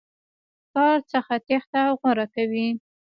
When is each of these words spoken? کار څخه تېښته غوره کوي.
کار 0.73 0.97
څخه 1.11 1.33
تېښته 1.47 1.81
غوره 1.99 2.25
کوي. 2.35 2.67